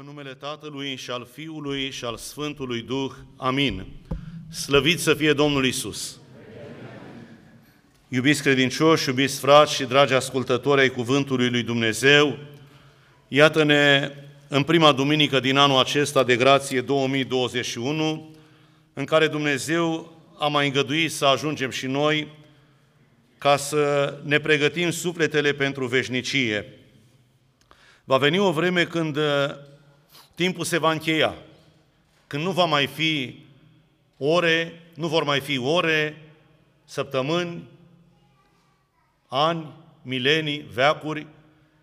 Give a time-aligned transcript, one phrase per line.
[0.00, 3.10] În numele Tatălui și al Fiului și al Sfântului Duh.
[3.36, 3.86] Amin.
[4.50, 6.20] Slăvit să fie Domnul Isus.
[8.08, 12.38] Iubiți credincioși, iubiți frați și dragi ascultători ai Cuvântului lui Dumnezeu,
[13.28, 14.10] iată-ne
[14.48, 18.34] în prima duminică din anul acesta de grație 2021,
[18.92, 22.28] în care Dumnezeu a mai îngăduit să ajungem și noi
[23.38, 26.72] ca să ne pregătim sufletele pentru veșnicie.
[28.04, 29.18] Va veni o vreme când
[30.38, 31.34] timpul se va încheia,
[32.26, 33.38] când nu va mai fi
[34.16, 36.22] ore, nu vor mai fi ore,
[36.84, 37.62] săptămâni,
[39.28, 39.66] ani,
[40.02, 41.26] milenii, veacuri,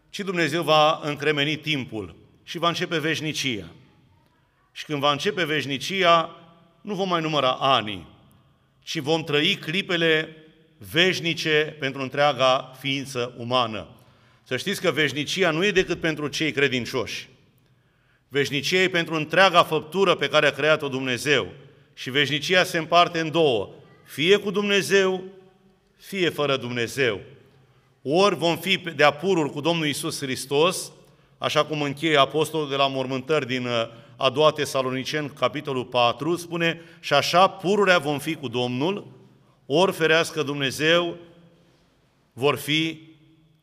[0.09, 3.66] ci Dumnezeu va încremeni timpul și va începe veșnicia.
[4.72, 6.35] Și când va începe veșnicia,
[6.81, 8.08] nu vom mai număra ani,
[8.83, 10.35] ci vom trăi clipele
[10.77, 13.88] veșnice pentru întreaga ființă umană.
[14.44, 17.33] Să știți că veșnicia nu e decât pentru cei credincioși.
[18.35, 21.47] Veșnicia e pentru întreaga făptură pe care a creat-o Dumnezeu.
[21.94, 23.69] Și veșnicia se împarte în două.
[24.03, 25.23] Fie cu Dumnezeu,
[25.97, 27.19] fie fără Dumnezeu.
[28.02, 30.91] Ori vom fi de apurul cu Domnul Isus Hristos,
[31.38, 33.72] așa cum încheie apostolul de la mormântări din uh,
[34.16, 39.08] a doua Tesaloniceni, capitolul 4, spune, și așa pururea vom fi cu Domnul,
[39.66, 41.17] ori ferească Dumnezeu,
[42.33, 43.02] vor fi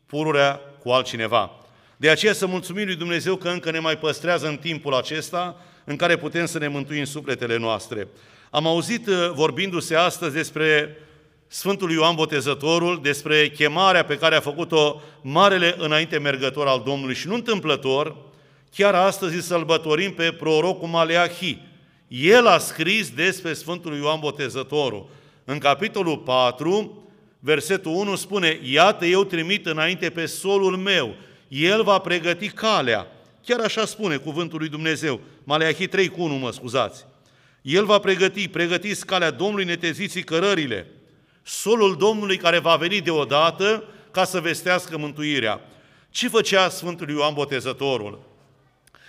[0.07, 1.62] pururea cu altcineva.
[2.03, 5.97] De aceea să mulțumim lui Dumnezeu că încă ne mai păstrează în timpul acesta în
[5.97, 8.09] care putem să ne mântuim sufletele noastre.
[8.51, 10.97] Am auzit uh, vorbindu-se astăzi despre
[11.47, 17.27] Sfântul Ioan Botezătorul, despre chemarea pe care a făcut-o marele înainte mergător al Domnului și
[17.27, 18.17] nu întâmplător,
[18.75, 21.59] chiar astăzi îl sărbătorim pe prorocul Maleahi.
[22.09, 25.09] El a scris despre Sfântul Ioan Botezătorul.
[25.45, 27.05] În capitolul 4,
[27.39, 31.15] versetul 1 spune, Iată, eu trimit înainte pe solul meu,
[31.53, 33.07] el va pregăti calea.
[33.45, 35.21] Chiar așa spune cuvântul lui Dumnezeu.
[35.45, 37.05] Maleahi 3 cu 1, mă scuzați.
[37.63, 40.87] El va pregăti, pregătiți calea Domnului, neteziți cărările.
[41.43, 45.61] Solul Domnului care va veni deodată ca să vestească mântuirea.
[46.11, 48.23] Ce făcea Sfântul Ioan Botezătorul?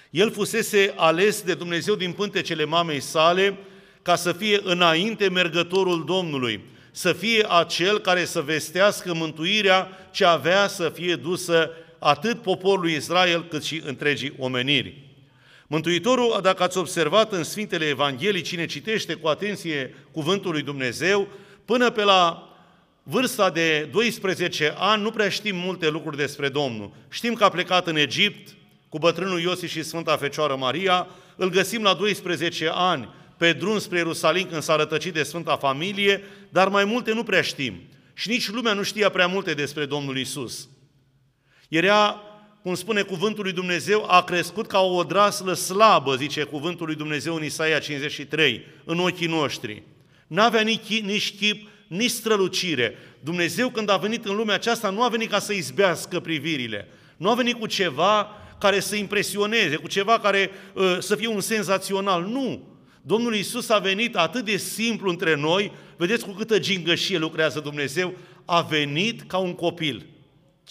[0.09, 3.57] El fusese ales de Dumnezeu din pântecele mamei sale
[4.01, 10.68] ca să fie înainte mergătorul Domnului, să fie acel care să vestească mântuirea ce avea
[10.68, 11.72] să fie dusă
[12.03, 15.03] atât poporului Israel cât și întregii omeniri.
[15.68, 21.28] Mântuitorul, dacă ați observat în Sfintele Evanghelii, cine citește cu atenție cuvântul lui Dumnezeu,
[21.66, 22.50] până pe la
[23.03, 26.92] vârsta de 12 ani nu prea știm multe lucruri despre Domnul.
[27.09, 28.56] Știm că a plecat în Egipt
[28.90, 33.97] cu bătrânul Iosif și Sfânta Fecioară Maria, îl găsim la 12 ani pe drum spre
[33.97, 37.81] Ierusalim când s-a rătăcit de Sfânta Familie, dar mai multe nu prea știm.
[38.13, 40.68] Și nici lumea nu știa prea multe despre Domnul Isus.
[41.73, 42.22] Era,
[42.61, 47.35] cum spune cuvântul lui Dumnezeu, a crescut ca o odraslă slabă, zice cuvântul lui Dumnezeu
[47.35, 49.83] în Isaia 53, în ochii noștri.
[50.28, 52.97] N-avea nici, nici chip, nici strălucire.
[53.19, 56.88] Dumnezeu când a venit în lumea aceasta nu a venit ca să izbească privirile.
[57.17, 58.28] Nu a venit cu ceva
[58.59, 62.23] care să impresioneze, cu ceva care uh, să fie un senzațional.
[62.23, 62.67] Nu!
[63.01, 68.13] Domnul Isus a venit atât de simplu între noi, vedeți cu câtă gingășie lucrează Dumnezeu,
[68.45, 70.06] a venit ca un copil.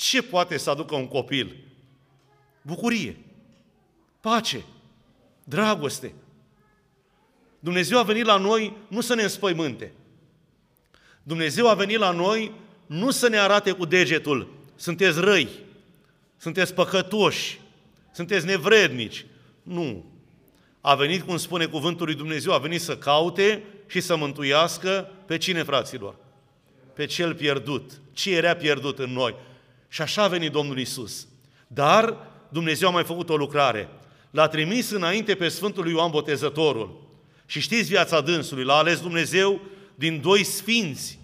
[0.02, 1.56] Ce poate să aducă un copil?
[2.62, 3.16] Bucurie,
[4.20, 4.64] pace,
[5.44, 6.14] dragoste.
[7.58, 9.92] Dumnezeu a venit la noi nu să ne înspăimânte.
[11.22, 12.52] Dumnezeu a venit la noi
[12.86, 15.48] nu să ne arate cu degetul, sunteți răi,
[16.36, 17.60] sunteți păcătoși,
[18.12, 19.26] sunteți nevrednici.
[19.62, 20.04] Nu.
[20.80, 25.36] A venit, cum spune cuvântul lui Dumnezeu, a venit să caute și să mântuiască pe
[25.36, 26.14] cine, fraților?
[26.94, 28.00] Pe cel pierdut.
[28.12, 29.50] Ce era pierdut în noi?
[29.92, 31.26] Și așa a venit Domnul Isus.
[31.66, 32.16] Dar
[32.48, 33.88] Dumnezeu a mai făcut o lucrare.
[34.30, 37.08] L-a trimis înainte pe Sfântul Ioan Botezătorul.
[37.46, 39.60] Și știți viața dânsului, l-a ales Dumnezeu
[39.94, 41.18] din doi sfinți,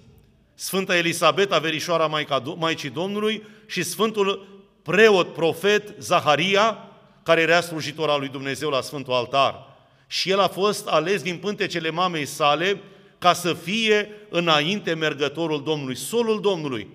[0.55, 4.47] Sfânta Elisabeta, verișoara Maica, Maicii Domnului și Sfântul
[4.83, 6.79] preot, profet Zaharia,
[7.23, 9.76] care era slujitor al lui Dumnezeu la Sfântul Altar.
[10.06, 12.81] Și el a fost ales din pântecele mamei sale
[13.19, 16.88] ca să fie înainte mergătorul Domnului, solul Domnului.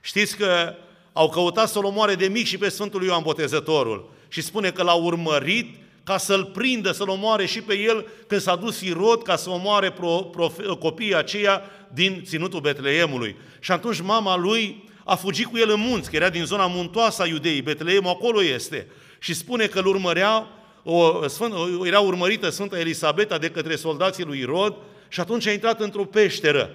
[0.00, 0.74] Știți că
[1.18, 4.10] au căutat să-l omoare de mic și pe Sfântul Ioan Botezătorul.
[4.28, 8.56] Și spune că l-au urmărit ca să-l prindă, să-l omoare și pe el când s-a
[8.56, 13.36] dus Irod ca să omoare pro, pro, copiii aceia din ținutul Betleemului.
[13.60, 17.22] Și atunci mama lui a fugit cu el în munți, că era din zona muntoasă
[17.22, 18.86] a iudeii, Betleemul acolo este.
[19.18, 20.48] Și spune că îl urmărea,
[20.82, 21.54] o, sfânt,
[21.84, 24.74] era urmărită Sfânta Elisabeta de către soldații lui Irod
[25.08, 26.70] și atunci a intrat într-o peșteră.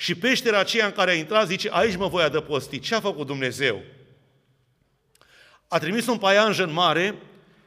[0.00, 2.78] Și peștera aceea în care a intrat zice, aici mă voi adăposti.
[2.78, 3.82] Ce a făcut Dumnezeu?
[5.68, 7.14] A trimis un paianjen mare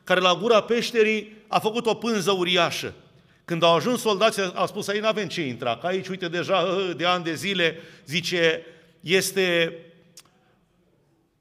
[0.04, 2.94] care la gura peșterii a făcut o pânză uriașă.
[3.46, 6.94] Când au ajuns soldații, au spus, aici nu avem ce intra, că aici, uite, deja
[6.98, 8.66] de ani de zile, zice,
[9.00, 9.78] este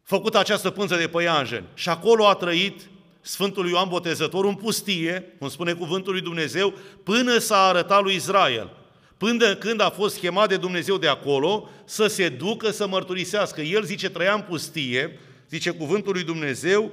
[0.03, 1.65] făcută această pânză de păianjen.
[1.75, 2.81] Și acolo a trăit
[3.21, 6.75] Sfântul Ioan Botezător în pustie, cum spune cuvântul lui Dumnezeu,
[7.05, 8.82] până s-a arătat lui Israel.
[9.23, 13.61] Până când a fost chemat de Dumnezeu de acolo să se ducă să mărturisească.
[13.61, 16.91] El zice, trăia în pustie, zice cuvântul lui Dumnezeu,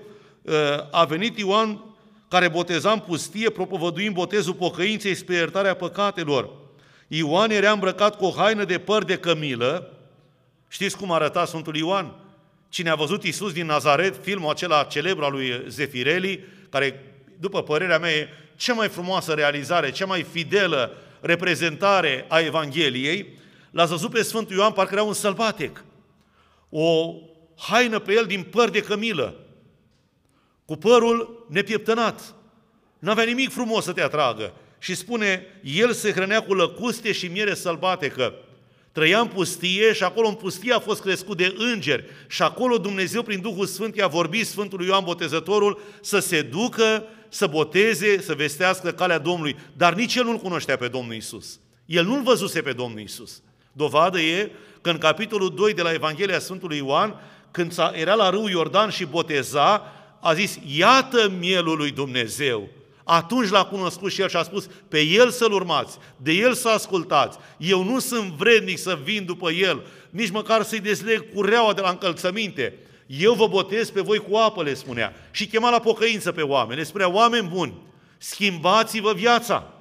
[0.47, 1.83] ă, a venit Ioan
[2.27, 6.49] care boteza în pustie, propovăduind botezul pocăinței spre iertarea păcatelor.
[7.07, 9.93] Ioan era îmbrăcat cu o haină de păr de cămilă.
[10.67, 12.15] Știți cum arăta Sfântul Ioan?
[12.69, 17.99] Cine a văzut Isus din Nazaret, filmul acela celebru al lui Zefireli, care, după părerea
[17.99, 23.38] mea, e cea mai frumoasă realizare, cea mai fidelă reprezentare a Evangheliei,
[23.71, 25.83] l-a văzut pe Sfântul Ioan, parcă era un sălbatec.
[26.69, 27.13] O
[27.57, 29.36] haină pe el din păr de cămilă,
[30.66, 32.36] cu părul nepieptănat.
[33.00, 34.54] Nu avea nimic frumos să te atragă.
[34.80, 38.33] Și spune, el se hrănea cu lăcuste și miere sălbatecă.
[38.91, 42.06] Trăia în pustie și acolo în pustie a fost crescut de îngeri.
[42.27, 47.47] Și acolo Dumnezeu, prin Duhul Sfânt, i-a vorbit Sfântului Ioan Botezătorul să se ducă, să
[47.47, 49.56] boteze, să vestească calea Domnului.
[49.77, 51.59] Dar nici el nu-L cunoștea pe Domnul Isus.
[51.86, 53.41] El nu-L văzuse pe Domnul Isus.
[53.71, 54.51] Dovadă e
[54.81, 57.15] că în capitolul 2 de la Evanghelia Sfântului Ioan,
[57.51, 62.69] când era la râul Iordan și boteza, a zis, iată mielul lui Dumnezeu.
[63.11, 66.69] Atunci l-a cunoscut și el și a spus, pe el să-l urmați, de el să
[66.69, 67.38] ascultați.
[67.57, 71.89] Eu nu sunt vrednic să vin după el, nici măcar să-i dezleg cureaua de la
[71.89, 72.77] încălțăminte.
[73.06, 75.13] Eu vă botez pe voi cu apă, le spunea.
[75.31, 76.79] Și chema la pocăință pe oameni.
[76.79, 77.73] Le spunea, oameni buni,
[78.17, 79.73] schimbați-vă viața,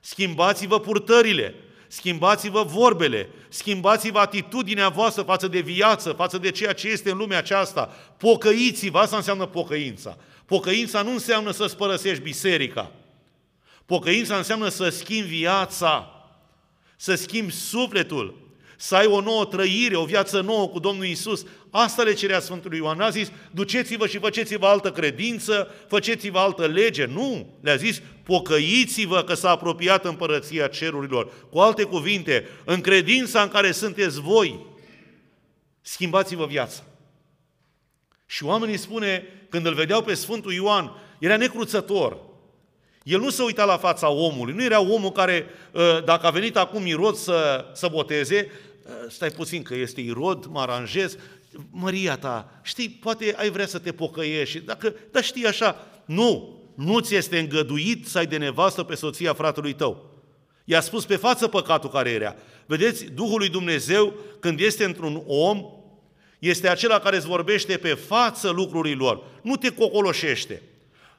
[0.00, 1.54] schimbați-vă purtările,
[1.88, 7.38] schimbați-vă vorbele, schimbați-vă atitudinea voastră față de viață, față de ceea ce este în lumea
[7.38, 7.94] aceasta.
[8.16, 10.16] Pocăiți-vă, asta înseamnă pocăința.
[10.44, 12.90] Pocăința nu înseamnă să-ți părăsești biserica.
[13.86, 16.12] Pocăința înseamnă să schimbi viața,
[16.96, 18.47] să schimbi sufletul,
[18.80, 21.44] să ai o nouă trăire, o viață nouă cu Domnul Isus.
[21.70, 23.00] Asta le cerea Sfântul Ioan.
[23.00, 27.04] A zis, duceți-vă și faceți-vă altă credință, faceți-vă altă lege.
[27.04, 31.32] Nu, le-a zis, pocăiți-vă că s-a apropiat împărăția cerurilor.
[31.50, 34.66] Cu alte cuvinte, în credința în care sunteți voi,
[35.80, 36.82] schimbați-vă viața.
[38.26, 42.26] Și oamenii spune, când îl vedeau pe Sfântul Ioan, era necruțător.
[43.08, 46.56] El nu se uita la fața omului, nu era omul care, ă, dacă a venit
[46.56, 48.67] acum Irod să, să boteze, ă,
[49.08, 51.16] stai puțin că este Irod, mă aranjez,
[51.70, 57.00] Maria ta, știi, poate ai vrea să te pocăiești, dacă, dar știi așa, nu, nu
[57.00, 60.16] ți este îngăduit să ai de nevastă pe soția fratelui tău.
[60.64, 62.34] I-a spus pe față păcatul care era.
[62.66, 65.62] Vedeți, Duhul lui Dumnezeu, când este într-un om,
[66.38, 70.62] este acela care îți vorbește pe față lucrurilor, nu te cocoloșește.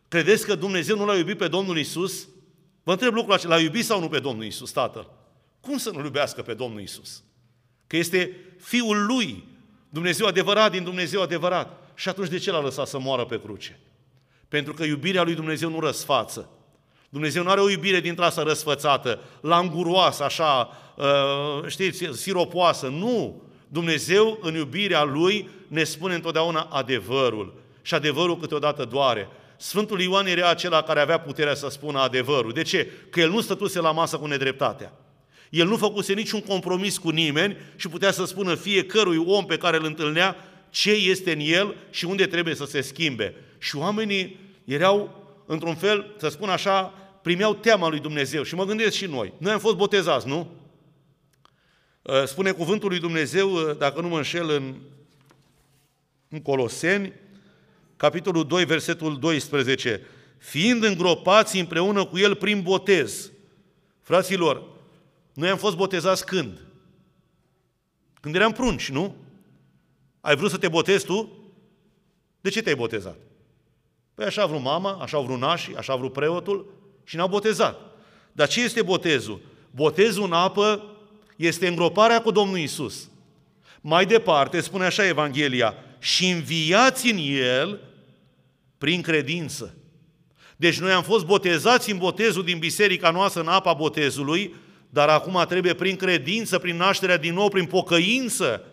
[0.08, 2.28] Credeți că Dumnezeu nu l-a iubit pe Domnul Isus?
[2.84, 5.10] Vă întreb lucrul acela, l-a iubit sau nu pe Domnul Isus, Tatăl?
[5.62, 7.24] Cum să nu iubească pe Domnul Isus?
[7.90, 9.44] Că este Fiul Lui,
[9.90, 11.92] Dumnezeu adevărat din Dumnezeu adevărat.
[11.96, 13.80] Și atunci de ce l-a lăsat să moară pe cruce?
[14.48, 16.50] Pentru că iubirea lui Dumnezeu nu răsfață.
[17.10, 22.88] Dumnezeu nu are o iubire dintre asta răsfățată, languroasă, așa, uh, știți, siropoasă.
[22.88, 23.42] Nu!
[23.68, 27.54] Dumnezeu, în iubirea Lui, ne spune întotdeauna adevărul.
[27.82, 29.30] Și adevărul câteodată doare.
[29.58, 32.52] Sfântul Ioan era acela care avea puterea să spună adevărul.
[32.52, 32.92] De ce?
[33.10, 34.94] Că el nu stătuse la masă cu nedreptatea.
[35.50, 39.78] El nu făcuse niciun compromis cu nimeni și putea să spună fiecărui om pe care
[39.78, 40.36] îl întâlnea
[40.70, 43.36] ce este în el și unde trebuie să se schimbe.
[43.58, 48.44] Și oamenii erau, într-un fel, să spun așa, primeau teama lui Dumnezeu.
[48.44, 49.34] Și mă gândesc și noi.
[49.38, 50.52] Noi am fost botezați, nu?
[52.02, 54.76] Uh, spune cuvântul lui Dumnezeu, uh, dacă nu mă înșel, în,
[56.30, 57.14] în Coloseni,
[57.98, 60.02] capitolul 2, versetul 12,
[60.38, 63.32] fiind îngropați împreună cu El prin botez.
[64.02, 64.64] Fraților,
[65.40, 66.58] noi am fost botezați când?
[68.22, 69.16] Când eram prunci, nu?
[70.22, 71.32] Ai vrut să te botezi tu?
[72.42, 73.18] De ce te-ai botezat?
[74.14, 77.28] Păi așa a vrut mama, așa au vrut nașii, așa a vrut preotul și ne-au
[77.28, 77.80] botezat.
[78.32, 79.42] Dar ce este botezul?
[79.72, 80.84] Botezul în apă
[81.36, 83.10] este îngroparea cu Domnul Isus.
[83.82, 87.18] Mai departe, spune așa Evanghelia, și înviați în
[87.56, 87.80] El
[88.78, 89.74] prin credință.
[90.56, 94.56] Deci noi am fost botezați în botezul din biserica noastră, în apa botezului,
[94.90, 98.64] dar acum trebuie prin credință, prin nașterea din nou, prin pocăință,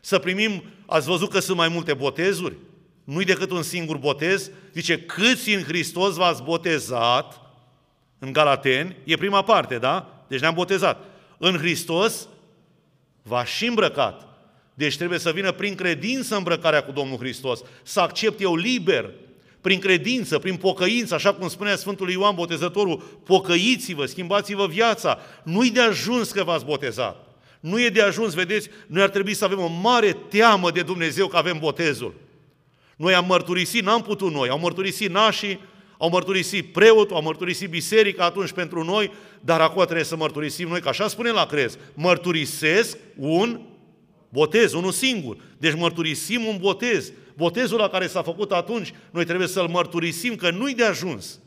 [0.00, 2.56] să primim, ați văzut că sunt mai multe botezuri?
[3.04, 4.50] Nu-i decât un singur botez.
[4.72, 7.40] Zice, câți în Hristos v-ați botezat,
[8.18, 10.24] în Galateni, e prima parte, da?
[10.28, 11.04] Deci ne-am botezat.
[11.38, 12.28] În Hristos
[13.22, 14.26] v-a și îmbrăcat.
[14.74, 19.10] Deci trebuie să vină prin credință îmbrăcarea cu Domnul Hristos, să accept eu liber
[19.64, 25.18] prin credință, prin pocăință, așa cum spunea Sfântul Ioan Botezătorul, pocăiți-vă, schimbați-vă viața.
[25.42, 27.26] Nu-i de ajuns că v-ați botezat.
[27.60, 31.26] Nu e de ajuns, vedeți, noi ar trebui să avem o mare teamă de Dumnezeu
[31.26, 32.14] că avem botezul.
[32.96, 35.60] Noi am mărturisit, n-am putut noi, au mărturisit nașii,
[35.98, 40.80] au mărturisit preotul, au mărturisit biserica atunci pentru noi, dar acum trebuie să mărturisim noi,
[40.80, 43.60] că așa spune la crez, mărturisesc un
[44.34, 45.36] botez, unul singur.
[45.58, 47.12] Deci mărturisim un botez.
[47.36, 51.40] Botezul la care s-a făcut atunci, noi trebuie să-l mărturisim că nu-i de ajuns.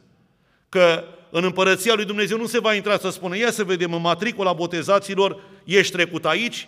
[0.70, 4.02] Că în împărăția lui Dumnezeu nu se va intra să spună, ia să vedem în
[4.02, 6.68] matricula botezaților, ești trecut aici?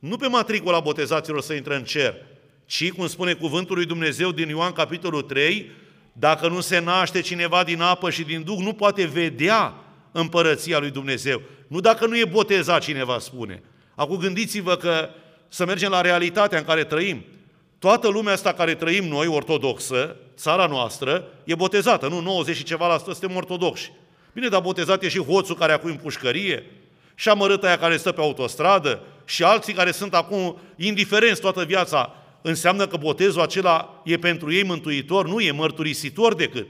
[0.00, 2.14] Nu pe matricula botezaților să intre în cer,
[2.66, 5.70] ci, cum spune cuvântul lui Dumnezeu din Ioan capitolul 3,
[6.12, 9.74] dacă nu se naște cineva din apă și din Duh, nu poate vedea
[10.12, 11.42] împărăția lui Dumnezeu.
[11.68, 13.62] Nu dacă nu e botezat cineva, spune.
[13.94, 15.08] Acum gândiți-vă că
[15.48, 17.24] să mergem la realitatea în care trăim.
[17.78, 22.20] Toată lumea asta care trăim noi, ortodoxă, țara noastră, e botezată, nu?
[22.20, 23.92] 90 și ceva la sută suntem ortodoxi.
[24.32, 26.66] Bine, dar botezat e și hoțul care acum în pușcărie,
[27.14, 32.14] și amărâta aia care stă pe autostradă, și alții care sunt acum indiferenți toată viața.
[32.42, 35.26] Înseamnă că botezul acela e pentru ei mântuitor?
[35.26, 36.66] Nu, e mărturisitor decât.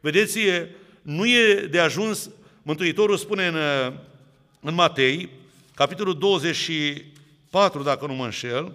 [0.00, 0.38] Vedeți,
[1.02, 2.30] nu e de ajuns,
[2.68, 3.56] Mântuitorul spune în,
[4.60, 5.28] în Matei,
[5.74, 6.14] capitolul
[7.50, 8.72] 24, dacă nu mă înșel,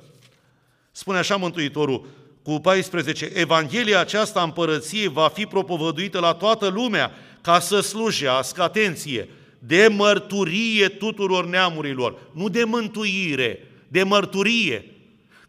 [0.91, 2.05] spune așa Mântuitorul,
[2.43, 7.11] cu 14, Evanghelia aceasta a împărăției va fi propovăduită la toată lumea
[7.41, 14.85] ca să slujească, atenție, de mărturie tuturor neamurilor, nu de mântuire, de mărturie.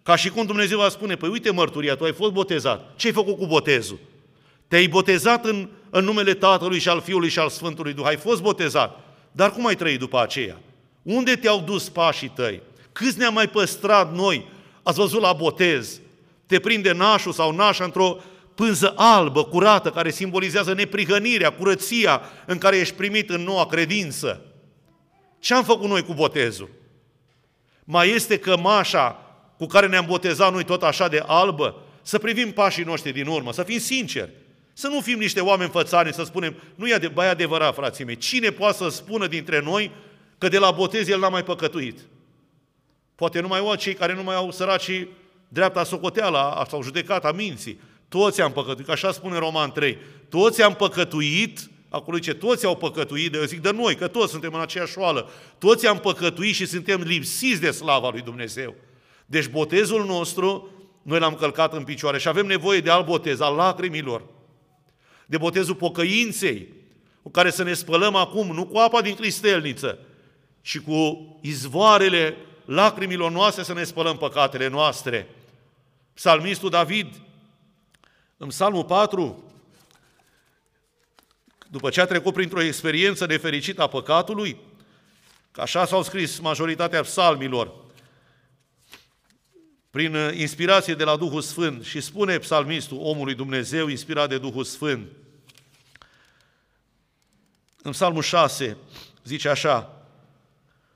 [0.02, 3.12] Ca și cum Dumnezeu va spune, păi uite mărturia, tu ai fost botezat, ce ai
[3.12, 3.98] făcut cu botezul?
[4.68, 8.42] Te-ai botezat în, în numele Tatălui și al Fiului și al Sfântului Duh, ai fost
[8.42, 9.00] botezat,
[9.32, 10.60] dar cum ai trăit după aceea?
[11.02, 12.62] Unde te-au dus pașii tăi?
[12.94, 14.48] Câți ne-am mai păstrat noi?
[14.82, 16.00] Ați văzut la botez,
[16.46, 18.16] te prinde nașul sau nașa într-o
[18.54, 24.46] pânză albă, curată, care simbolizează neprihănirea, curăția în care ești primit în noua credință.
[25.38, 26.68] Ce am făcut noi cu botezul?
[27.84, 29.18] Mai este cămașa
[29.56, 31.82] cu care ne-am botezat noi tot așa de albă?
[32.02, 34.30] Să privim pașii noștri din urmă, să fim sinceri.
[34.72, 38.76] Să nu fim niște oameni fățani, să spunem, nu e adevărat, frații mei, cine poate
[38.76, 39.90] să spună dintre noi
[40.38, 41.98] că de la botez el n-a mai păcătuit?
[43.14, 45.08] Poate numai o cei care nu mai au săracii
[45.48, 47.80] dreapta socoteala sau judecata minții.
[48.08, 49.98] Toți am păcătuit, așa spune Roman 3.
[50.28, 54.30] Toți am păcătuit, acolo ce toți au păcătuit, de eu zic de noi, că toți
[54.30, 55.30] suntem în aceeași oală.
[55.58, 58.74] Toți am păcătuit și suntem lipsiți de slava lui Dumnezeu.
[59.26, 60.68] Deci botezul nostru,
[61.02, 64.22] noi l-am călcat în picioare și avem nevoie de alt botez, al lacrimilor.
[65.26, 66.68] De botezul pocăinței,
[67.22, 69.98] cu care să ne spălăm acum, nu cu apa din cristelniță,
[70.60, 75.28] ci cu izvoarele lacrimilor noastre să ne spălăm păcatele noastre.
[76.14, 77.20] Psalmistul David,
[78.36, 79.44] în Psalmul 4,
[81.70, 84.60] după ce a trecut printr-o experiență nefericită a păcatului,
[85.50, 87.82] că așa s-au scris majoritatea psalmilor,
[89.90, 95.08] prin inspirație de la Duhul Sfânt și spune psalmistul omului Dumnezeu inspirat de Duhul Sfânt.
[97.82, 98.76] În Psalmul 6
[99.24, 100.03] zice așa,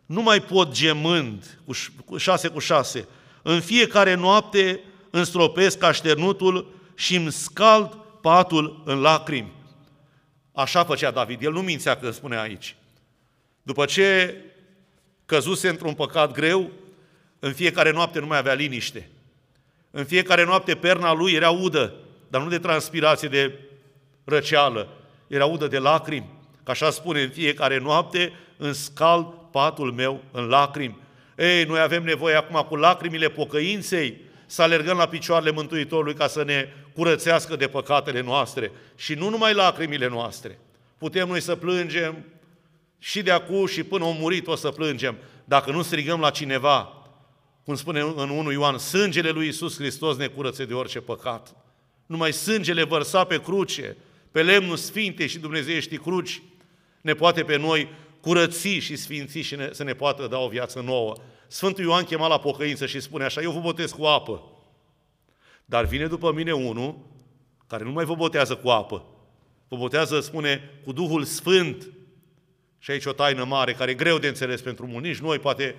[0.09, 1.59] nu mai pot gemând,
[2.05, 3.09] cu 6 cu 6,
[3.43, 9.53] în fiecare noapte înstropesc așternutul și îmi scald patul în lacrimi.
[10.53, 12.77] Așa făcea David, el nu mințea când spune aici.
[13.63, 14.37] După ce
[15.27, 16.71] căzuse într-un păcat greu,
[17.39, 19.11] în fiecare noapte nu mai avea liniște.
[19.91, 21.95] În fiecare noapte perna lui era udă,
[22.29, 23.59] dar nu de transpirație, de
[24.25, 24.89] răceală,
[25.27, 26.31] era udă de lacrimi.
[26.63, 30.99] Ca așa spune, în fiecare noapte în scald patul meu în lacrimi.
[31.37, 36.45] Ei, noi avem nevoie acum cu lacrimile pocăinței să alergăm la picioarele Mântuitorului ca să
[36.45, 38.73] ne curățească de păcatele noastre.
[38.97, 40.59] Și nu numai lacrimile noastre.
[40.99, 42.25] Putem noi să plângem
[42.99, 45.17] și de acum și până o murit o să plângem.
[45.45, 46.93] Dacă nu strigăm la cineva,
[47.65, 51.55] cum spune în 1 Ioan, sângele lui Isus Hristos ne curățe de orice păcat.
[52.07, 53.97] Numai sângele vărsat pe cruce,
[54.31, 56.43] pe lemnul sfinte și dumnezeiești cruci,
[57.01, 57.89] ne poate pe noi
[58.21, 61.17] curăți și sfinți și ne, să ne poată da o viață nouă.
[61.47, 64.43] Sfântul Ioan chema la pocăință și spune așa, eu vă botez cu apă,
[65.65, 66.99] dar vine după mine unul
[67.67, 69.05] care nu mai vă botează cu apă,
[69.69, 71.89] vă botează, spune, cu Duhul Sfânt.
[72.79, 75.09] Și aici o taină mare, care e greu de înțeles pentru mulți.
[75.09, 75.75] Nici noi, poate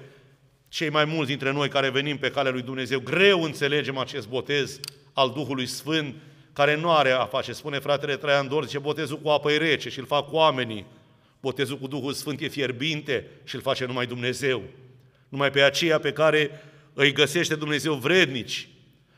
[0.68, 4.80] cei mai mulți dintre noi care venim pe calea lui Dumnezeu, greu înțelegem acest botez
[5.14, 6.16] al Duhului Sfânt,
[6.54, 7.54] care nu are a face.
[7.54, 10.86] Spune fratele Traian Dor, zice, botezul cu apă e rece și îl fac oamenii.
[11.42, 14.64] Botezul cu Duhul Sfânt e fierbinte și îl face numai Dumnezeu.
[15.30, 16.52] Numai pe aceea pe care
[16.94, 18.68] îi găsește Dumnezeu vrednici.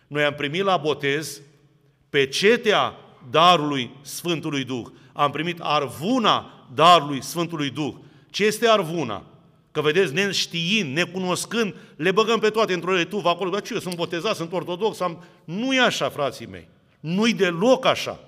[0.07, 1.41] Noi am primit la botez
[2.09, 2.95] pe cetea
[3.29, 4.85] darului Sfântului Duh.
[5.13, 7.93] Am primit arvuna darului Sfântului Duh.
[8.29, 9.25] Ce este arvuna?
[9.71, 13.49] Că vedeți, neștiind, necunoscând, le băgăm pe toate într-o retuvă acolo.
[13.49, 15.23] Bă, ce, eu sunt botezat, sunt ortodox, am...
[15.43, 16.67] Nu e așa, frații mei.
[16.99, 18.19] Nu-i deloc așa.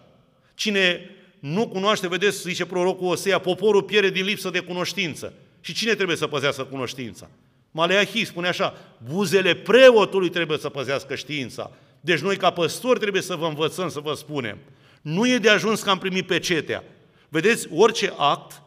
[0.56, 1.10] Cine
[1.44, 5.34] nu cunoaște, vedeți, zice prorocul Osea, poporul pierde din lipsă de cunoștință.
[5.62, 7.30] Și cine trebuie să păzească cunoștința?
[7.72, 8.78] Maleahi spune așa,
[9.10, 11.72] buzele preotului trebuie să păzească știința.
[12.02, 14.58] Deci noi ca păstori trebuie să vă învățăm, să vă spunem.
[15.02, 16.84] Nu e de ajuns că am primit pecetea.
[17.30, 18.62] Vedeți, orice act,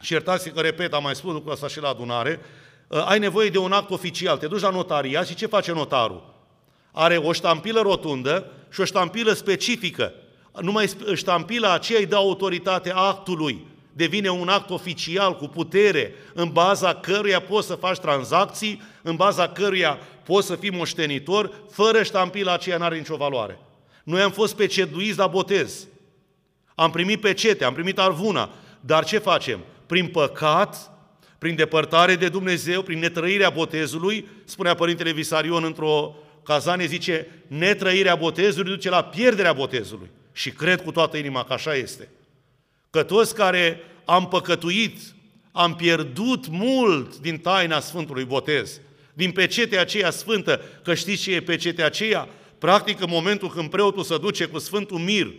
[0.00, 2.40] și iertați că repet, am mai spus lucrul ăsta și la adunare,
[2.90, 4.36] ă, ai nevoie de un act oficial.
[4.38, 6.34] Te duci la notariat și ce face notarul?
[6.92, 10.14] Are o ștampilă rotundă și o ștampilă specifică.
[10.60, 16.94] Numai ștampila aceea îi dă autoritatea actului devine un act oficial cu putere, în baza
[16.94, 22.76] căruia poți să faci tranzacții, în baza căruia poți să fii moștenitor, fără ștampila aceea
[22.76, 23.58] n-are nicio valoare.
[24.04, 25.86] Noi am fost peceduiți la botez.
[26.74, 28.50] Am primit pecete, am primit arvuna,
[28.80, 29.60] dar ce facem?
[29.86, 30.90] Prin păcat,
[31.38, 36.14] prin depărtare de Dumnezeu, prin netrăirea botezului, spunea Părintele Visarion într-o
[36.44, 40.10] cazane, zice, netrăirea botezului duce la pierderea botezului.
[40.32, 42.08] Și cred cu toată inima că așa este.
[42.90, 44.98] Că toți care am păcătuit,
[45.52, 48.80] am pierdut mult din taina Sfântului Botez,
[49.14, 52.28] din pecetea aceea sfântă, că știți ce e pecetea aceea?
[52.58, 55.32] Practic, în momentul când preotul se duce cu Sfântul Mir,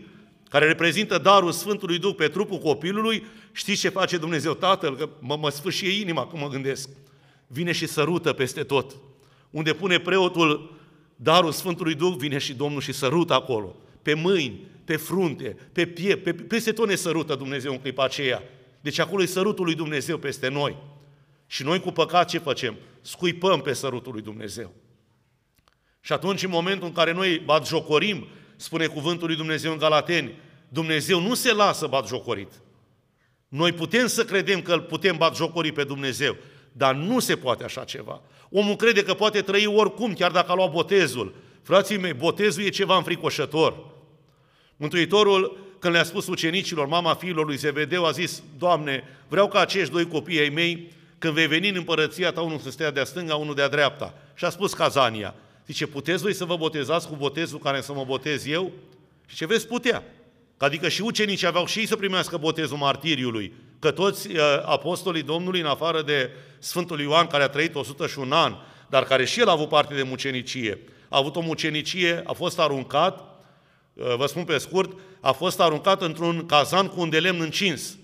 [0.49, 4.95] care reprezintă darul Sfântului Duh pe trupul copilului, știți ce face Dumnezeu Tatăl?
[4.95, 6.89] Că mă, mă sfârșie inima când mă gândesc.
[7.47, 8.95] Vine și sărută peste tot.
[9.49, 10.77] Unde pune preotul
[11.15, 13.75] darul Sfântului Duh, vine și Domnul și sărută acolo.
[14.01, 18.43] Pe mâini, pe frunte, pe piept, pe, peste tot ne sărută Dumnezeu în clipa aceea.
[18.81, 20.77] Deci acolo e sărutul lui Dumnezeu peste noi.
[21.47, 22.75] Și noi cu păcat ce facem?
[23.01, 24.73] Scuipăm pe sărutul lui Dumnezeu.
[26.01, 30.33] Și atunci, în momentul în care noi batjocorim, spune cuvântul lui Dumnezeu în Galateni,
[30.67, 32.51] Dumnezeu nu se lasă batjocorit.
[33.47, 36.37] Noi putem să credem că îl putem batjocori pe Dumnezeu,
[36.71, 38.21] dar nu se poate așa ceva.
[38.49, 41.35] Omul crede că poate trăi oricum, chiar dacă a luat botezul.
[41.61, 43.77] Frații mei, botezul e ceva înfricoșător.
[44.81, 49.91] Mântuitorul, când le-a spus ucenicilor, mama fiilor lui Zebedeu, a zis, Doamne, vreau ca acești
[49.91, 53.35] doi copii ai mei, când vei veni în împărăția ta, unul să stea de-a stânga,
[53.35, 54.13] unul de-a dreapta.
[54.35, 58.03] Și a spus Cazania, zice, puteți voi să vă botezați cu botezul care să mă
[58.07, 58.71] botez eu?
[59.25, 60.03] Și ce veți putea?
[60.57, 65.59] Adică și ucenicii aveau și ei să primească botezul martiriului, că toți uh, apostolii Domnului,
[65.59, 68.57] în afară de Sfântul Ioan, care a trăit 101 ani,
[68.89, 72.59] dar care și el a avut parte de mucenicie, a avut o mucenicie, a fost
[72.59, 73.30] aruncat, Uh,
[73.93, 77.97] vă spun pe scurt, a fost aruncat într-un cazan cu un de lemn încins.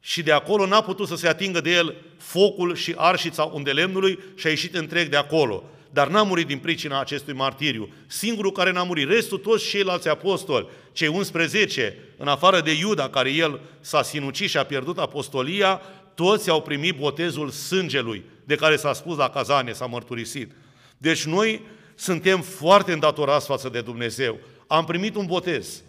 [0.00, 4.46] Și de acolo n-a putut să se atingă de el focul și arșița undelemnului și
[4.46, 5.64] a ieșit întreg de acolo.
[5.90, 7.88] Dar n-a murit din pricina acestui martiriu.
[8.06, 13.30] Singurul care n-a murit, restul toți ceilalți apostoli, cei 11, în afară de Iuda, care
[13.30, 15.80] el s-a sinucit și a pierdut apostolia,
[16.14, 20.52] toți au primit botezul sângelui, de care s-a spus la cazane, s-a mărturisit.
[20.98, 21.62] Deci noi
[21.94, 25.82] suntem foarte îndatorați față de Dumnezeu am primit un botez,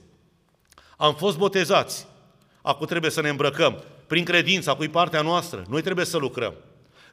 [0.97, 2.07] am fost botezați,
[2.61, 3.83] acum trebuie să ne îmbrăcăm.
[4.07, 6.53] Prin credință, acum partea noastră, noi trebuie să lucrăm.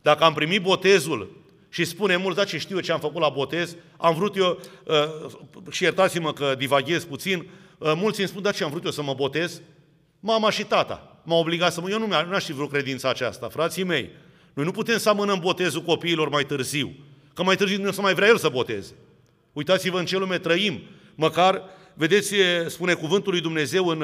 [0.03, 3.29] Dacă am primit botezul și spune mulți, da, ce știu eu ce am făcut la
[3.29, 8.53] botez, am vrut eu, uh, și iertați-mă că divaghez puțin, uh, mulți îmi spun, da,
[8.53, 9.61] ce am vrut eu să mă botez?
[10.21, 11.91] Mama și tata m-au obligat să mă...
[11.91, 14.11] Eu nu, nu aș fi vreo credință aceasta, frații mei.
[14.53, 16.95] Noi nu putem să amânăm botezul copiilor mai târziu,
[17.35, 18.95] că mai târziu nu o să mai vrea el să boteze.
[19.53, 20.81] Uitați-vă în ce lume trăim.
[21.15, 21.63] Măcar,
[21.95, 22.35] vedeți,
[22.67, 24.03] spune cuvântul lui Dumnezeu în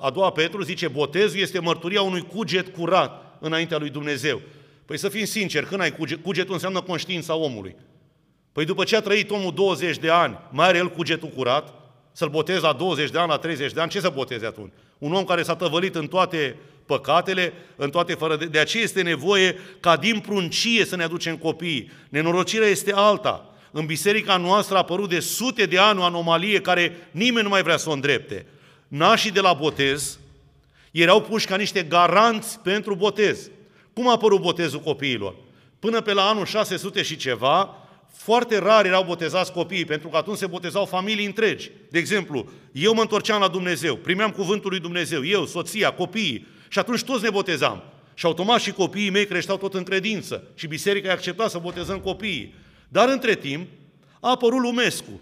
[0.00, 4.40] a doua Petru, zice, botezul este mărturia unui cuget curat înaintea lui Dumnezeu.
[4.84, 7.76] Păi să fim sinceri, când ai cuget, cugetul înseamnă conștiința omului.
[8.52, 11.74] Păi după ce a trăit omul 20 de ani, mai are el cugetul curat?
[12.12, 14.72] Să-l botezi la 20 de ani, la 30 de ani, ce să boteze atunci?
[14.98, 18.44] Un om care s-a tăvălit în toate păcatele, în toate fără de...
[18.44, 21.90] De aceea este nevoie ca din pruncie să ne aducem copiii.
[22.08, 27.08] Nenorocirea este alta în biserica noastră a apărut de sute de ani o anomalie care
[27.10, 28.46] nimeni nu mai vrea să o îndrepte.
[28.88, 30.18] Nașii de la botez
[30.90, 33.50] erau puși ca niște garanți pentru botez.
[33.92, 35.34] Cum a apărut botezul copiilor?
[35.78, 37.76] Până pe la anul 600 și ceva,
[38.12, 41.70] foarte rar erau botezați copiii, pentru că atunci se botezau familii întregi.
[41.90, 46.78] De exemplu, eu mă întorceam la Dumnezeu, primeam cuvântul lui Dumnezeu, eu, soția, copiii, și
[46.78, 47.82] atunci toți ne botezam.
[48.14, 51.98] Și automat și copiii mei creșteau tot în credință și biserica i-a acceptat să botezăm
[51.98, 52.62] copiii.
[52.94, 53.68] Dar între timp
[54.20, 55.20] a apărut Lumescu,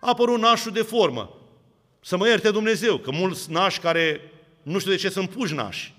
[0.00, 1.36] a apărut nașul de formă.
[2.00, 4.20] Să mă ierte Dumnezeu, că mulți nași care
[4.62, 5.94] nu știu de ce sunt puși nași.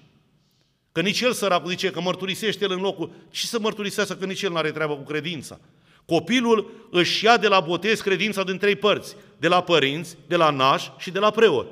[0.92, 3.12] Că nici el săracul zice că mărturisește el în locul.
[3.32, 5.60] Și să mărturisească că nici el nu are treabă cu credința.
[6.06, 10.50] Copilul își ia de la botez credința din trei părți, de la părinți, de la
[10.50, 11.68] naș și de la preot.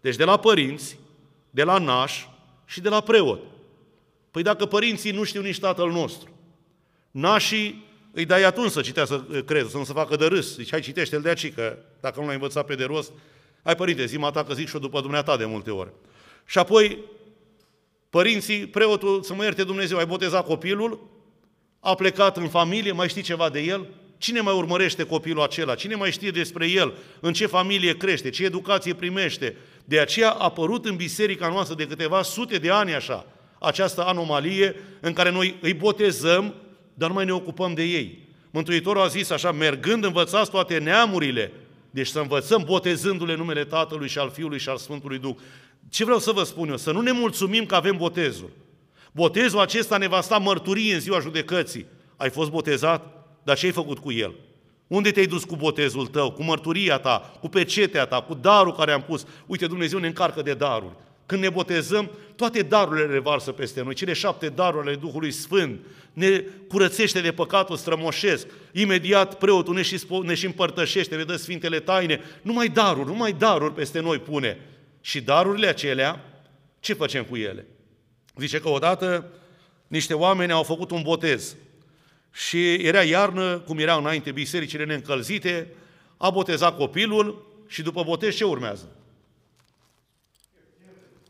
[0.00, 0.98] Deci de la părinți,
[1.50, 2.24] de la naș
[2.64, 3.40] și de la preot.
[4.30, 6.30] Păi dacă părinții nu știu nici tatăl nostru,
[7.10, 10.54] nașii îi dai atunci să citească crezul, să nu se facă de râs.
[10.54, 13.12] Zici, hai citește-l de aici, că dacă nu l-ai învățat pe de rost,
[13.62, 15.90] hai părinte, zi ta că zic și eu după dumneata de multe ori.
[16.46, 16.98] Și apoi,
[18.10, 21.08] părinții, preotul, să mă ierte Dumnezeu, ai botezat copilul,
[21.80, 23.86] a plecat în familie, mai știi ceva de el?
[24.18, 25.74] Cine mai urmărește copilul acela?
[25.74, 26.94] Cine mai știe despre el?
[27.20, 28.30] În ce familie crește?
[28.30, 29.56] Ce educație primește?
[29.84, 33.26] De aceea a apărut în biserica noastră de câteva sute de ani așa,
[33.58, 36.54] această anomalie în care noi îi botezăm,
[36.98, 38.18] dar nu mai ne ocupăm de ei.
[38.50, 41.52] Mântuitorul a zis așa, mergând învățați toate neamurile,
[41.90, 45.34] deci să învățăm botezându-le numele Tatălui și al Fiului și al Sfântului Duh.
[45.88, 46.76] Ce vreau să vă spun eu?
[46.76, 48.50] Să nu ne mulțumim că avem botezul.
[49.12, 51.86] Botezul acesta ne va sta mărturie în ziua judecății.
[52.16, 53.26] Ai fost botezat?
[53.42, 54.34] Dar ce ai făcut cu el?
[54.86, 58.92] Unde te-ai dus cu botezul tău, cu mărturia ta, cu pecetea ta, cu darul care
[58.92, 59.26] am pus?
[59.46, 60.94] Uite, Dumnezeu ne încarcă de daruri.
[61.28, 65.80] Când ne botezăm, toate darurile revarsă peste noi, cele șapte daruri ale Duhului Sfânt,
[66.12, 68.46] ne curățește de păcatul strămoșesc.
[68.72, 72.20] Imediat preotul ne și, ne și împărtășește, ne dă Sfintele Taine.
[72.42, 74.60] Numai daruri, numai daruri peste noi pune.
[75.00, 76.24] Și darurile acelea,
[76.80, 77.66] ce facem cu ele?
[78.36, 79.32] Zice că odată
[79.86, 81.56] niște oameni au făcut un botez
[82.32, 85.72] și era iarnă, cum erau înainte bisericile neîncălzite,
[86.16, 88.88] a botezat copilul și după botez ce urmează?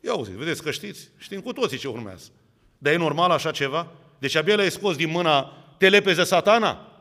[0.00, 1.08] Ia auzi, vedeți că știți?
[1.16, 2.28] Știm cu toții ce urmează.
[2.78, 3.86] Dar e normal așa ceva?
[4.18, 6.92] Deci abia l-ai scos din mâna, te lepeze satana?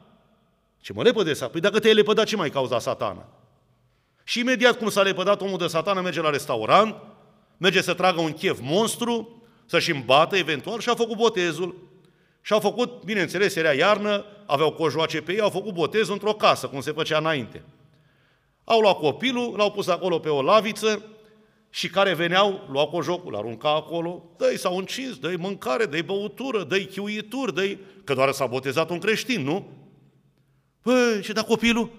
[0.82, 1.52] Ce mă lepă de satana?
[1.52, 3.26] Păi dacă te-ai lepădat, ce mai cauza satana?
[4.24, 6.96] Și imediat cum s-a lepădat omul de satana, merge la restaurant,
[7.58, 11.76] merge să tragă un chef monstru, să-și îmbată eventual și a făcut botezul.
[12.42, 16.68] Și au făcut, bineînțeles, era iarnă, aveau cojoace pe ei, au făcut botezul într-o casă,
[16.68, 17.64] cum se făcea înainte.
[18.64, 21.04] Au luat copilul, l-au pus acolo pe o laviță
[21.70, 26.86] și care veneau, luau cojocul, arunca acolo, dă-i s-au încins, dă-i mâncare, dă-i băutură, dă-i
[26.86, 29.68] chiuituri, dă Că doar s-a botezat un creștin, nu?
[30.82, 31.92] Păi, și da copilul?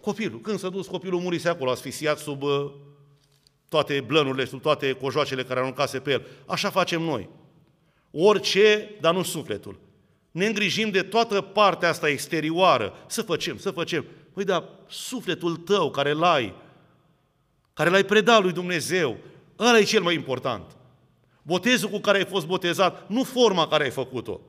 [0.00, 2.70] Copilul, când s-a dus copilul, murise acolo, asfixiat sub uh,
[3.68, 6.26] toate blănurile, sub toate cojoacele care aruncase pe el.
[6.46, 7.28] Așa facem noi.
[8.10, 9.78] Orice, dar nu sufletul.
[10.30, 12.94] Ne îngrijim de toată partea asta exterioară.
[13.06, 14.04] Să facem, să facem.
[14.32, 16.54] Păi da, sufletul tău care l-ai,
[17.74, 19.16] care l-ai predat lui Dumnezeu,
[19.58, 20.76] ăla e cel mai important.
[21.42, 24.40] Botezul cu care ai fost botezat, nu forma care ai făcut-o.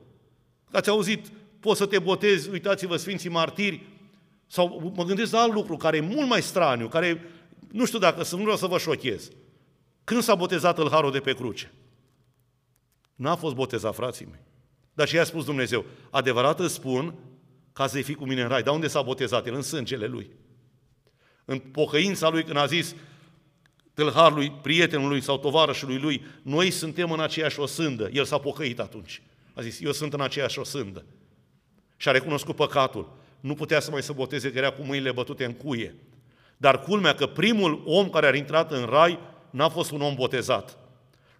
[0.71, 3.83] Ați auzit, poți să te botezi, uitați-vă, Sfinții Martiri,
[4.47, 7.23] sau mă gândesc la alt lucru care e mult mai straniu, care
[7.71, 9.31] nu știu dacă să nu vreau să vă șochez.
[10.03, 11.73] Când s-a botezat Harul de pe cruce?
[13.15, 14.43] N-a fost botezat, frații mei.
[14.93, 17.13] Dar și i-a spus Dumnezeu, adevărat îți spun
[17.73, 18.63] ca să-i fii cu mine în rai.
[18.63, 19.47] Dar unde s-a botezat?
[19.47, 20.29] El în sângele lui.
[21.45, 22.95] În pocăința lui când a zis
[23.95, 28.10] tâlharului, prietenului sau tovarășului lui, noi suntem în aceeași osândă.
[28.13, 29.21] El s-a pocăit atunci.
[29.53, 31.05] A zis, eu sunt în aceeași osândă.
[31.97, 33.17] Și a recunoscut păcatul.
[33.39, 35.95] Nu putea să mai se boteze, că era cu mâinile bătute în cuie.
[36.58, 40.77] Dar culmea că primul om care a intrat în rai n-a fost un om botezat.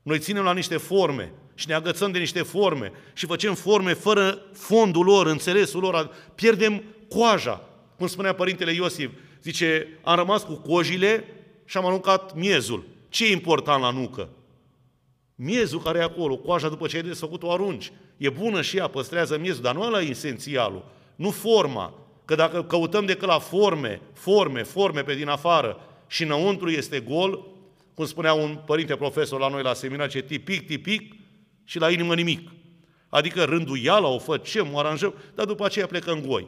[0.02, 4.42] Noi ținem la niște forme și ne agățăm de niște forme și facem forme fără
[4.54, 7.70] fondul lor, înțelesul lor, pierdem coaja.
[7.98, 9.10] Cum spunea Părintele Iosif,
[9.44, 11.26] zice, am rămas cu cojile
[11.66, 12.84] și am aruncat miezul.
[13.10, 14.30] Ce e important la nucă?
[15.36, 17.92] Miezul care e acolo, coaja după ce ai desfăcut o arunci.
[18.18, 21.94] E bună și ea, păstrează miezul, dar nu ăla e esențialul, nu forma.
[22.26, 27.48] Că dacă căutăm decât la forme, forme, forme pe din afară și înăuntru este gol,
[27.94, 31.16] cum spunea un părinte profesor la noi la seminar, ce tipic, tipic
[31.64, 32.50] și la inimă nimic.
[33.10, 36.48] Adică rânduiala o facem, o aranjăm, dar după aceea plecăm goi.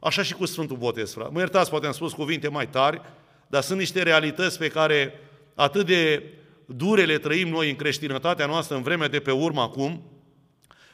[0.00, 1.30] Așa și cu Sfântul Botez, frate.
[1.32, 3.00] Mă iertați, poate am spus cuvinte mai tari,
[3.46, 5.20] dar sunt niște realități pe care
[5.54, 6.22] atât de
[6.66, 10.02] dure le trăim noi în creștinătatea noastră în vremea de pe urmă acum,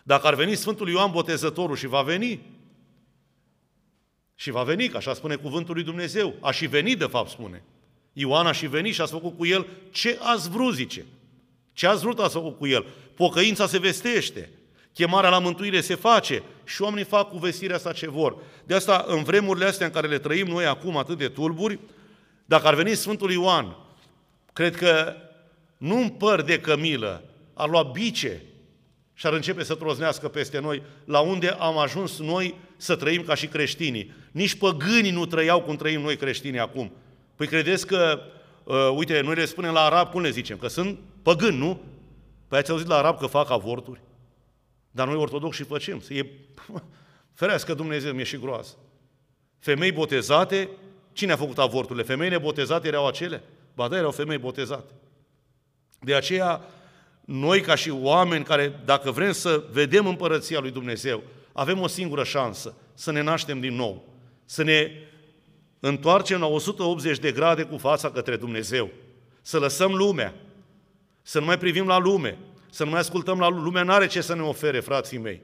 [0.03, 2.41] dacă ar veni Sfântul Ioan Botezătorul și va veni,
[4.35, 7.63] și va veni, că așa spune cuvântul lui Dumnezeu, a și venit de fapt spune,
[8.13, 11.05] Ioan a și venit și a făcut cu el ce ați vrut, zice.
[11.73, 12.87] Ce ați vrut ați făcut cu el.
[13.15, 14.51] Pocăința se vestește,
[14.93, 18.37] chemarea la mântuire se face și oamenii fac cu vestirea asta ce vor.
[18.65, 21.79] De asta, în vremurile astea în care le trăim noi acum atât de tulburi,
[22.45, 23.77] dacă ar veni Sfântul Ioan,
[24.53, 25.15] cred că
[25.77, 27.25] nu un păr de cămilă,
[27.55, 28.43] ar lua bice
[29.15, 33.35] și ar începe să troznească peste noi la unde am ajuns noi să trăim ca
[33.35, 34.13] și creștinii.
[34.31, 36.93] Nici păgânii nu trăiau cum trăim noi creștinii acum.
[37.37, 38.23] Păi credeți că,
[38.65, 40.57] uh, uite, noi le spunem la arab, cum le zicem?
[40.57, 41.81] Că sunt păgâni, nu?
[42.49, 44.01] Păi ați auzit la arab că fac avorturi?
[44.91, 46.03] Dar noi ortodoxi facem.
[46.09, 46.27] E,
[47.39, 48.77] Ferească Dumnezeu, mi-e și groază.
[49.59, 50.69] Femei botezate,
[51.13, 52.05] cine a făcut avorturile?
[52.05, 53.43] Femeile botezate erau acele?
[53.75, 54.93] Ba da, erau femei botezate.
[56.01, 56.65] De aceea,
[57.25, 61.23] noi ca și oameni care, dacă vrem să vedem împărăția lui Dumnezeu,
[61.53, 64.05] avem o singură șansă, să ne naștem din nou,
[64.45, 64.91] să ne
[65.81, 68.91] întoarcem la 180 de grade cu fața către Dumnezeu,
[69.43, 70.35] să lăsăm lumea,
[71.23, 72.39] să nu mai privim la lume,
[72.71, 75.41] să nu mai ascultăm la lume, lumea, n-are ce să ne ofere, frații mei.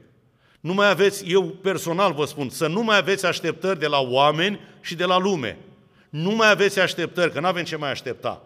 [0.68, 4.61] Nu mai aveți, eu personal vă spun, să nu mai aveți așteptări de la oameni
[4.81, 5.59] și de la lume.
[6.11, 8.42] Nu mai aveți așteptări, că nu avem ce mai aștepta.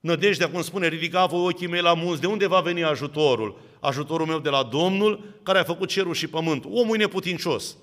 [0.00, 3.58] Nădejdea, cum spune, ridica voi ochii mei la munți, de unde va veni ajutorul?
[3.80, 6.70] Ajutorul meu de la Domnul, care a făcut cerul și pământul.
[6.74, 7.76] Omul e neputincios.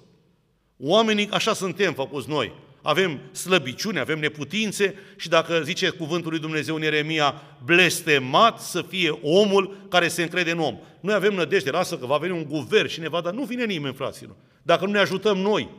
[0.78, 2.52] Oamenii, așa suntem făcuți noi.
[2.82, 9.20] Avem slăbiciune, avem neputințe și dacă zice cuvântul lui Dumnezeu în Ieremia, blestemat să fie
[9.22, 10.78] omul care se încrede în om.
[11.00, 13.32] Noi avem nădejde, lasă că va veni un guvern și ne va da.
[13.32, 14.36] Nu vine nimeni, fraților.
[14.62, 15.70] Dacă nu ne ajutăm noi,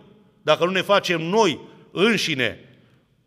[0.43, 1.61] dacă nu ne facem noi
[1.91, 2.73] înșine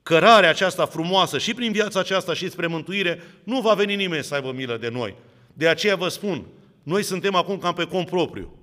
[0.04, 4.34] cărarea aceasta frumoasă și prin viața aceasta și spre mântuire, nu va veni nimeni să
[4.34, 5.16] aibă milă de noi.
[5.54, 6.46] De aceea vă spun,
[6.84, 8.58] noi suntem acum cam pe cont propriu.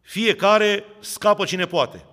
[0.00, 2.04] Fiecare scapă cine poate.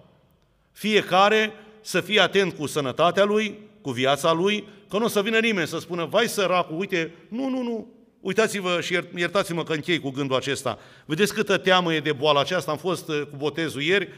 [0.72, 5.40] Fiecare să fie atent cu sănătatea lui, cu viața lui, că nu o să vină
[5.40, 7.88] nimeni să spună, vai săracul, uite, nu, nu, nu,
[8.20, 10.80] uitați-vă și iertați-mă că închei cu gândul acesta.
[11.06, 14.10] Vedeți câtă teamă e de boala aceasta, am fost uh, cu botezul ieri,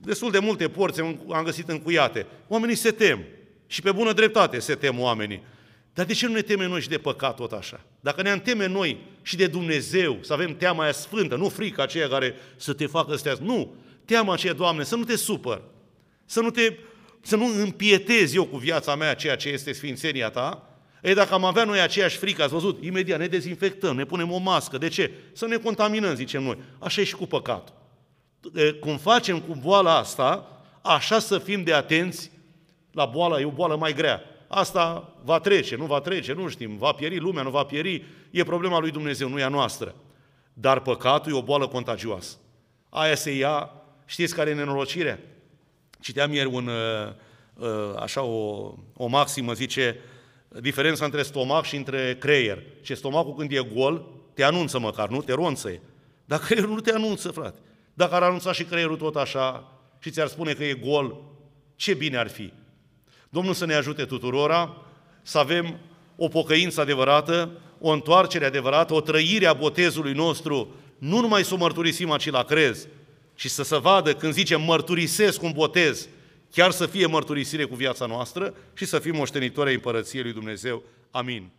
[0.00, 2.26] destul de multe porți am găsit încuiate.
[2.48, 3.24] Oamenii se tem
[3.66, 5.42] și pe bună dreptate se tem oamenii.
[5.94, 7.80] Dar de ce nu ne temem noi și de păcat tot așa?
[8.00, 12.08] Dacă ne-am teme noi și de Dumnezeu, să avem teama aia sfântă, nu frica aceea
[12.08, 13.44] care să te facă să te...
[13.44, 15.62] Nu, teama aceea, Doamne, să nu te supăr,
[16.28, 16.76] să nu, te,
[17.20, 20.62] să nu împietezi eu cu viața mea ceea ce este sfințenia ta.
[21.02, 24.38] Ei, dacă am avea noi aceeași frică, ați văzut, imediat ne dezinfectăm, ne punem o
[24.38, 24.78] mască.
[24.78, 25.10] De ce?
[25.32, 26.58] Să ne contaminăm, zicem noi.
[26.78, 27.74] Așa e și cu păcatul.
[28.80, 32.30] Cum facem cu boala asta, așa să fim de atenți
[32.92, 34.22] la boala, e o boală mai grea.
[34.48, 38.42] Asta va trece, nu va trece, nu știm, va pieri lumea, nu va pieri, e
[38.42, 39.94] problema lui Dumnezeu, nu e a noastră.
[40.52, 42.36] Dar păcatul e o boală contagioasă.
[42.88, 43.70] Aia se ia,
[44.06, 45.18] știți care e nenorocirea?
[46.00, 47.12] Citeam ieri un, uh,
[47.54, 49.96] uh, așa o, o maximă, zice,
[50.60, 52.62] diferența între stomac și între creier.
[52.82, 55.22] Ce stomacul când e gol, te anunță măcar, nu?
[55.22, 55.80] Te ronță
[56.24, 57.58] Dar creierul nu te anunță, frate.
[57.94, 61.20] Dacă ar anunța și creierul tot așa și ți-ar spune că e gol,
[61.76, 62.52] ce bine ar fi.
[63.28, 64.76] Domnul să ne ajute tuturora
[65.22, 65.78] să avem
[66.16, 71.56] o pocăință adevărată, o întoarcere adevărată, o trăire a botezului nostru, nu numai să o
[71.56, 72.86] mărturisim aici la crez,
[73.38, 76.08] și să se vadă când zicem mărturisesc un botez,
[76.52, 80.82] chiar să fie mărturisire cu viața noastră și să fim moștenitori ai Împărăției lui Dumnezeu.
[81.10, 81.50] Amin.